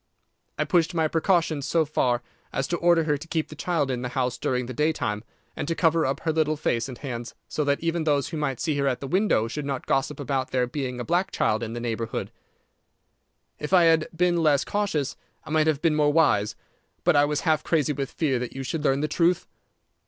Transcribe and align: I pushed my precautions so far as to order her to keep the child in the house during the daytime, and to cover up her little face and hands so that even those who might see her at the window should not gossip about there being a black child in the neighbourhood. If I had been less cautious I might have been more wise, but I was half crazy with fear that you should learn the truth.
I 0.57 0.63
pushed 0.63 0.95
my 0.95 1.07
precautions 1.07 1.67
so 1.67 1.85
far 1.85 2.23
as 2.51 2.65
to 2.69 2.77
order 2.77 3.03
her 3.03 3.17
to 3.19 3.27
keep 3.27 3.49
the 3.49 3.55
child 3.55 3.91
in 3.91 4.01
the 4.01 4.09
house 4.09 4.39
during 4.39 4.65
the 4.65 4.73
daytime, 4.73 5.23
and 5.55 5.67
to 5.67 5.75
cover 5.75 6.07
up 6.07 6.21
her 6.21 6.31
little 6.33 6.57
face 6.57 6.89
and 6.89 6.97
hands 6.97 7.35
so 7.47 7.63
that 7.65 7.79
even 7.81 8.03
those 8.03 8.29
who 8.29 8.37
might 8.37 8.59
see 8.59 8.75
her 8.79 8.87
at 8.87 8.99
the 8.99 9.05
window 9.05 9.47
should 9.47 9.63
not 9.63 9.85
gossip 9.85 10.19
about 10.19 10.49
there 10.49 10.65
being 10.65 10.99
a 10.99 11.03
black 11.05 11.29
child 11.29 11.61
in 11.61 11.73
the 11.73 11.79
neighbourhood. 11.79 12.31
If 13.59 13.73
I 13.73 13.83
had 13.83 14.07
been 14.15 14.37
less 14.37 14.65
cautious 14.65 15.17
I 15.43 15.51
might 15.51 15.67
have 15.67 15.83
been 15.83 15.93
more 15.95 16.11
wise, 16.11 16.55
but 17.03 17.15
I 17.15 17.25
was 17.25 17.41
half 17.41 17.63
crazy 17.63 17.93
with 17.93 18.09
fear 18.09 18.39
that 18.39 18.53
you 18.55 18.63
should 18.63 18.83
learn 18.83 19.01
the 19.01 19.07
truth. 19.07 19.47